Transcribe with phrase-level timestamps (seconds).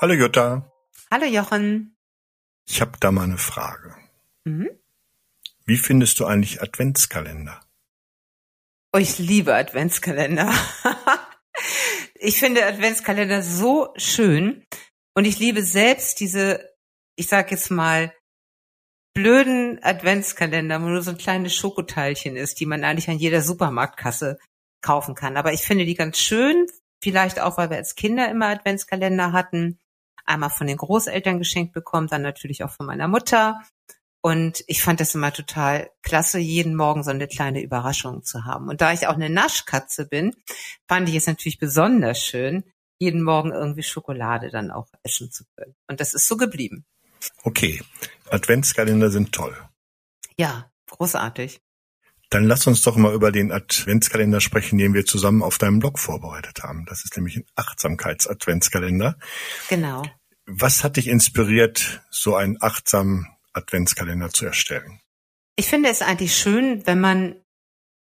[0.00, 0.70] Hallo Jutta.
[1.10, 1.96] Hallo Jochen.
[2.68, 3.96] Ich habe da mal eine Frage.
[4.44, 4.70] Mhm.
[5.66, 7.60] Wie findest du eigentlich Adventskalender?
[8.92, 10.54] Oh, ich liebe Adventskalender.
[12.14, 14.64] ich finde Adventskalender so schön
[15.14, 16.72] und ich liebe selbst diese,
[17.16, 18.14] ich sag jetzt mal,
[19.14, 24.38] blöden Adventskalender, wo nur so ein kleines Schokoteilchen ist, die man eigentlich an jeder Supermarktkasse
[24.80, 25.36] kaufen kann.
[25.36, 26.68] Aber ich finde die ganz schön,
[27.02, 29.80] vielleicht auch, weil wir als Kinder immer Adventskalender hatten.
[30.28, 33.60] Einmal von den Großeltern geschenkt bekommen, dann natürlich auch von meiner Mutter.
[34.20, 38.68] Und ich fand das immer total klasse, jeden Morgen so eine kleine Überraschung zu haben.
[38.68, 40.34] Und da ich auch eine Naschkatze bin,
[40.86, 42.64] fand ich es natürlich besonders schön,
[42.98, 45.74] jeden Morgen irgendwie Schokolade dann auch essen zu können.
[45.86, 46.84] Und das ist so geblieben.
[47.42, 47.80] Okay,
[48.30, 49.56] Adventskalender sind toll.
[50.36, 51.60] Ja, großartig.
[52.30, 55.98] Dann lass uns doch mal über den Adventskalender sprechen, den wir zusammen auf deinem Blog
[55.98, 56.84] vorbereitet haben.
[56.84, 59.16] Das ist nämlich ein Achtsamkeits-Adventskalender.
[59.70, 60.02] Genau.
[60.50, 64.98] Was hat dich inspiriert, so einen achtsamen Adventskalender zu erstellen?
[65.56, 67.36] Ich finde es eigentlich schön, wenn man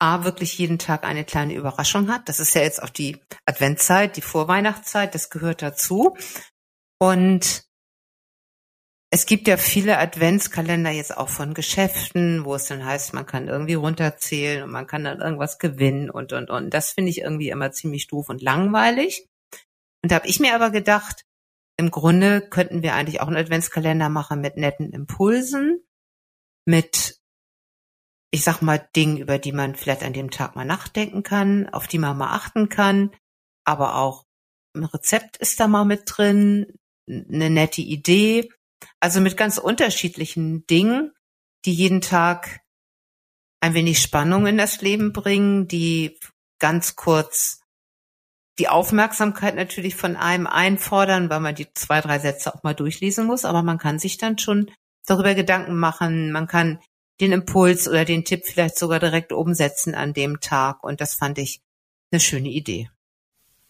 [0.00, 2.28] A, wirklich jeden Tag eine kleine Überraschung hat.
[2.28, 6.16] Das ist ja jetzt auch die Adventszeit, die Vorweihnachtszeit, das gehört dazu.
[6.98, 7.62] Und
[9.10, 13.46] es gibt ja viele Adventskalender jetzt auch von Geschäften, wo es dann heißt, man kann
[13.46, 16.70] irgendwie runterzählen und man kann dann irgendwas gewinnen und, und, und.
[16.70, 19.28] Das finde ich irgendwie immer ziemlich doof und langweilig.
[20.02, 21.24] Und da habe ich mir aber gedacht,
[21.76, 25.82] im Grunde könnten wir eigentlich auch einen Adventskalender machen mit netten Impulsen,
[26.64, 27.20] mit,
[28.30, 31.86] ich sag mal, Dingen, über die man vielleicht an dem Tag mal nachdenken kann, auf
[31.86, 33.10] die man mal achten kann,
[33.64, 34.26] aber auch
[34.74, 36.78] ein Rezept ist da mal mit drin,
[37.08, 38.48] eine nette Idee.
[39.00, 41.12] Also mit ganz unterschiedlichen Dingen,
[41.64, 42.60] die jeden Tag
[43.60, 46.18] ein wenig Spannung in das Leben bringen, die
[46.58, 47.61] ganz kurz
[48.58, 53.26] die Aufmerksamkeit natürlich von einem einfordern, weil man die zwei, drei Sätze auch mal durchlesen
[53.26, 54.70] muss, aber man kann sich dann schon
[55.06, 56.78] darüber Gedanken machen, man kann
[57.20, 61.38] den Impuls oder den Tipp vielleicht sogar direkt umsetzen an dem Tag und das fand
[61.38, 61.60] ich
[62.10, 62.90] eine schöne Idee.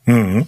[0.04, 0.46] Mhm.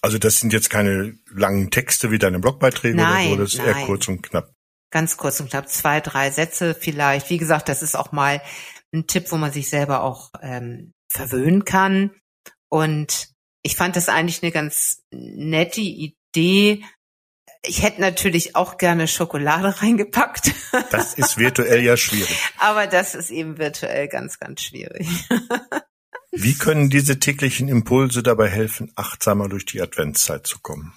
[0.00, 3.58] Also das sind jetzt keine langen Texte wie deine Blogbeiträge nein, oder so, das ist
[3.58, 3.80] nein.
[3.80, 4.52] eher kurz und knapp.
[4.90, 7.28] Ganz kurz und knapp, zwei, drei Sätze vielleicht.
[7.30, 8.40] Wie gesagt, das ist auch mal
[8.92, 12.12] ein Tipp, wo man sich selber auch ähm, verwöhnen kann.
[12.68, 13.28] Und
[13.68, 16.82] ich fand das eigentlich eine ganz nette Idee.
[17.66, 20.54] Ich hätte natürlich auch gerne Schokolade reingepackt.
[20.90, 22.34] Das ist virtuell ja schwierig.
[22.58, 25.06] Aber das ist eben virtuell ganz, ganz schwierig.
[26.30, 30.94] Wie können diese täglichen Impulse dabei helfen, achtsamer durch die Adventszeit zu kommen?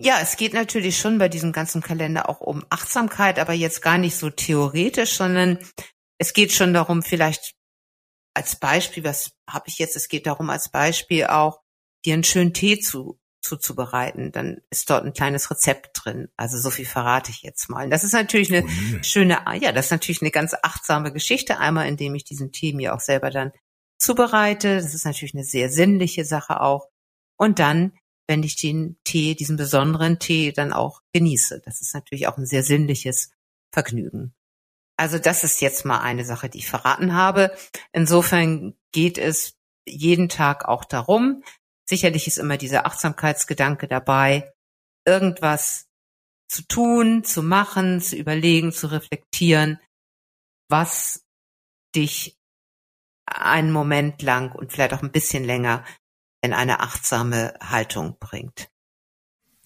[0.00, 3.98] Ja, es geht natürlich schon bei diesem ganzen Kalender auch um Achtsamkeit, aber jetzt gar
[3.98, 5.58] nicht so theoretisch, sondern
[6.18, 7.57] es geht schon darum, vielleicht
[8.38, 9.96] als Beispiel, was habe ich jetzt?
[9.96, 11.60] Es geht darum, als Beispiel auch
[12.04, 16.28] dir einen schönen Tee zu zuzubereiten, dann ist dort ein kleines Rezept drin.
[16.36, 17.84] Also so viel verrate ich jetzt mal.
[17.84, 19.04] Und das ist natürlich eine Cool.
[19.04, 21.58] schöne, ja, das ist natürlich eine ganz achtsame Geschichte.
[21.58, 23.52] Einmal, indem ich diesen Tee mir auch selber dann
[23.98, 24.76] zubereite.
[24.76, 26.88] Das ist natürlich eine sehr sinnliche Sache auch.
[27.36, 27.92] Und dann,
[28.28, 31.60] wenn ich den Tee, diesen besonderen Tee dann auch genieße.
[31.64, 33.30] Das ist natürlich auch ein sehr sinnliches
[33.72, 34.34] Vergnügen.
[34.98, 37.56] Also das ist jetzt mal eine Sache, die ich verraten habe.
[37.92, 39.54] Insofern geht es
[39.86, 41.42] jeden Tag auch darum,
[41.88, 44.52] Sicherlich ist immer dieser Achtsamkeitsgedanke dabei,
[45.06, 45.88] irgendwas
[46.46, 49.80] zu tun, zu machen, zu überlegen, zu reflektieren,
[50.68, 51.24] was
[51.96, 52.38] dich
[53.24, 55.82] einen Moment lang und vielleicht auch ein bisschen länger
[56.42, 58.70] in eine achtsame Haltung bringt.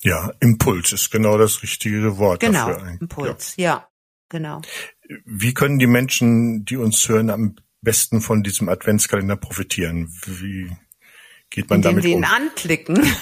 [0.03, 2.83] Ja, Impuls ist genau das richtige Wort Genau, dafür.
[2.85, 3.01] eigentlich.
[3.01, 3.89] Impuls, ja,
[4.29, 4.63] genau.
[5.25, 10.13] Wie können die Menschen, die uns hören, am besten von diesem Adventskalender profitieren?
[10.27, 10.71] Wie
[11.51, 12.25] geht man Indem damit sie ihn um?
[12.25, 12.97] anklicken,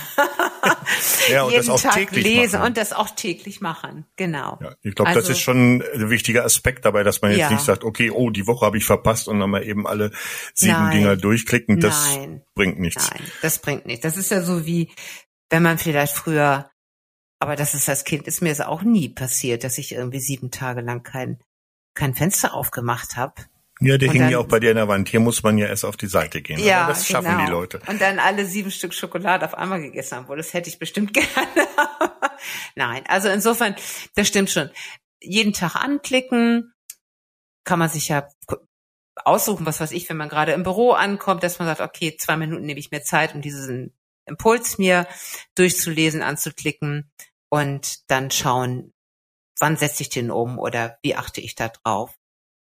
[1.31, 2.69] Ja, und das jeden auch Tag täglich lesen machen.
[2.69, 4.05] und das auch täglich machen.
[4.17, 4.59] Genau.
[4.61, 7.51] Ja, ich glaube, das Also- ist schon ein wichtiger Aspekt dabei, dass man jetzt Ja.
[7.51, 10.11] nicht sagt, okay, oh, die Woche habe ich verpasst und dann mal eben alle
[10.55, 10.97] sieben Nein.
[10.99, 11.81] Dinger durchklicken.
[11.81, 12.43] Das Nein.
[12.55, 13.11] bringt nichts.
[13.11, 14.03] Nein, das bringt nichts.
[14.03, 14.91] Das ist ja so wie,
[15.49, 16.71] wenn man vielleicht früher,
[17.39, 20.51] aber das ist als Kind, ist mir es auch nie passiert, dass ich irgendwie sieben
[20.51, 21.39] Tage lang kein,
[22.01, 23.35] kein Fenster aufgemacht habe.
[23.81, 25.09] Ja, der Und hing ja auch bei dir in der Wand.
[25.09, 26.59] Hier muss man ja erst auf die Seite gehen.
[26.59, 27.45] Ja, Aber das schaffen genau.
[27.45, 27.81] die Leute.
[27.87, 30.29] Und dann alle sieben Stück Schokolade auf einmal gegessen haben.
[30.29, 31.69] Wohl, das hätte ich bestimmt gerne.
[32.75, 33.75] Nein, also insofern,
[34.15, 34.71] das stimmt schon.
[35.21, 36.73] Jeden Tag anklicken,
[37.65, 38.27] kann man sich ja
[39.17, 42.37] aussuchen, was weiß ich, wenn man gerade im Büro ankommt, dass man sagt, okay, zwei
[42.37, 43.95] Minuten nehme ich mir Zeit, um diesen
[44.27, 45.07] Impuls mir
[45.55, 47.11] durchzulesen, anzuklicken
[47.51, 48.93] und dann schauen,
[49.61, 52.19] wann setze ich den um oder wie achte ich da drauf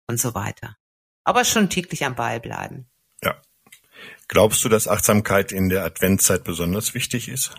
[0.07, 0.77] und so weiter.
[1.23, 2.89] Aber schon täglich am Ball bleiben.
[4.27, 7.55] Glaubst du, dass Achtsamkeit in der Adventszeit besonders wichtig ist?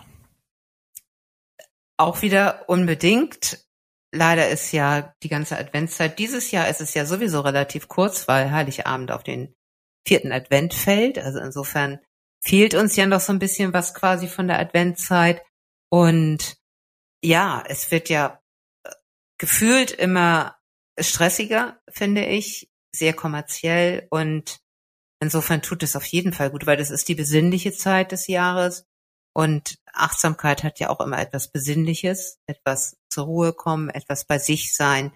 [1.97, 3.65] auch wieder unbedingt.
[4.11, 8.51] Leider ist ja die ganze Adventszeit, dieses Jahr ist es ja sowieso relativ kurz, weil
[8.51, 9.53] Heiligabend auf den
[10.07, 11.17] vierten Advent fällt.
[11.17, 11.99] Also insofern
[12.41, 15.41] fehlt uns ja noch so ein bisschen was quasi von der Adventszeit.
[15.89, 16.57] Und
[17.21, 18.39] ja, es wird ja
[19.37, 20.57] gefühlt immer
[20.99, 24.59] stressiger, finde ich, sehr kommerziell und
[25.19, 28.85] insofern tut es auf jeden Fall gut, weil das ist die besinnliche Zeit des Jahres
[29.33, 34.75] und Achtsamkeit hat ja auch immer etwas Besinnliches, etwas zur Ruhe kommen, etwas bei sich
[34.75, 35.11] sein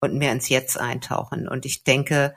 [0.00, 1.48] und mehr ins Jetzt eintauchen.
[1.48, 2.36] Und ich denke,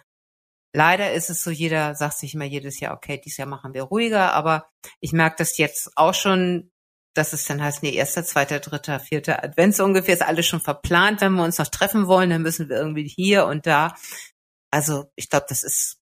[0.74, 3.84] leider ist es so, jeder sagt sich immer jedes Jahr, okay, dieses Jahr machen wir
[3.84, 4.70] ruhiger, aber
[5.00, 6.72] ich merke das jetzt auch schon,
[7.14, 10.62] dass es dann heißt, nee, erster, zweiter, dritter, vierter Advent so ungefähr, ist alles schon
[10.62, 11.22] verplant.
[11.22, 13.96] Wenn wir uns noch treffen wollen, dann müssen wir irgendwie hier und da.
[14.72, 16.00] Also ich glaube, das ist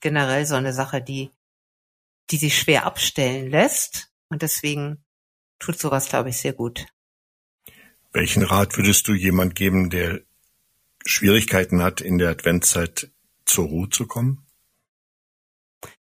[0.00, 1.30] generell so eine Sache, die,
[2.30, 4.12] die sich schwer abstellen lässt.
[4.28, 5.04] Und deswegen
[5.58, 6.86] tut sowas, glaube ich, sehr gut.
[8.12, 10.20] Welchen Rat würdest du jemand geben, der
[11.04, 13.10] Schwierigkeiten hat, in der Adventszeit
[13.44, 14.46] zur Ruhe zu kommen?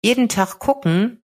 [0.02, 1.22] Jeden Tag gucken,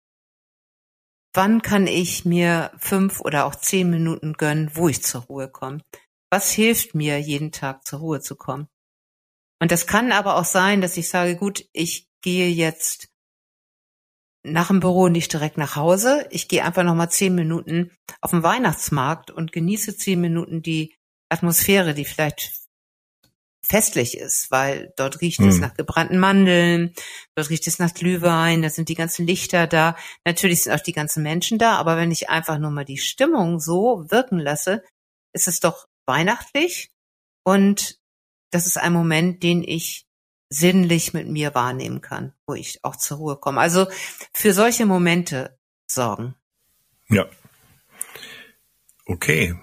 [1.38, 5.82] wann kann ich mir fünf oder auch zehn Minuten gönnen, wo ich zur Ruhe komme.
[6.32, 8.66] Was hilft mir, jeden Tag zur Ruhe zu kommen?
[9.62, 13.08] Und das kann aber auch sein, dass ich sage, gut, ich gehe jetzt
[14.42, 16.26] nach dem Büro nicht direkt nach Hause.
[16.32, 20.96] Ich gehe einfach noch mal zehn Minuten auf den Weihnachtsmarkt und genieße zehn Minuten die
[21.28, 22.52] Atmosphäre, die vielleicht
[23.68, 25.48] festlich ist, weil dort riecht hm.
[25.48, 26.94] es nach gebrannten Mandeln,
[27.34, 29.96] dort riecht es nach Glühwein, da sind die ganzen Lichter da.
[30.24, 33.60] Natürlich sind auch die ganzen Menschen da, aber wenn ich einfach nur mal die Stimmung
[33.60, 34.82] so wirken lasse,
[35.32, 36.90] ist es doch weihnachtlich
[37.44, 37.98] und
[38.50, 40.06] das ist ein Moment, den ich
[40.50, 43.60] sinnlich mit mir wahrnehmen kann, wo ich auch zur Ruhe komme.
[43.60, 43.86] Also
[44.32, 46.34] für solche Momente sorgen.
[47.08, 47.26] Ja.
[49.04, 49.54] Okay.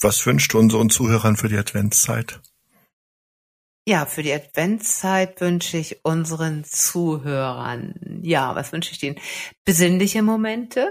[0.00, 2.40] Was wünscht du unseren Zuhörern für die Adventszeit?
[3.86, 9.20] Ja, für die Adventszeit wünsche ich unseren Zuhörern, ja, was wünsche ich denen?
[9.64, 10.90] Besinnliche Momente,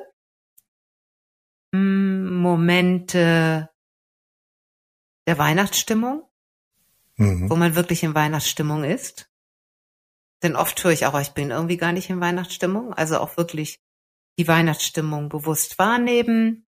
[1.74, 3.70] hm, Momente
[5.28, 6.30] der Weihnachtsstimmung,
[7.16, 7.50] mhm.
[7.50, 9.30] wo man wirklich in Weihnachtsstimmung ist.
[10.44, 12.94] Denn oft höre ich auch, ich bin irgendwie gar nicht in Weihnachtsstimmung.
[12.94, 13.82] Also auch wirklich
[14.38, 16.68] die Weihnachtsstimmung bewusst wahrnehmen.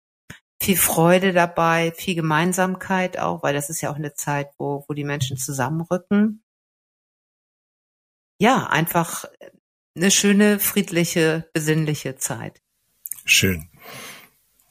[0.66, 4.96] Viel Freude dabei, viel Gemeinsamkeit auch, weil das ist ja auch eine Zeit, wo, wo
[4.96, 6.42] die Menschen zusammenrücken.
[8.40, 9.26] Ja, einfach
[9.96, 12.64] eine schöne, friedliche, besinnliche Zeit.
[13.26, 13.70] Schön.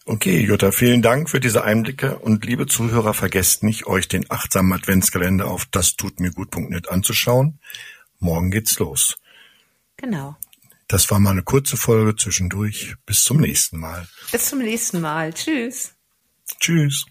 [0.05, 4.73] Okay, Jutta, vielen Dank für diese Einblicke und liebe Zuhörer, vergesst nicht, euch den achtsamen
[4.73, 7.61] Adventskalender auf das tut mir gut.net anzuschauen.
[8.19, 9.17] Morgen geht's los.
[9.96, 10.35] Genau.
[10.88, 12.94] Das war mal eine kurze Folge zwischendurch.
[13.06, 14.06] Bis zum nächsten Mal.
[14.32, 15.32] Bis zum nächsten Mal.
[15.32, 15.94] Tschüss.
[16.60, 17.06] Tschüss.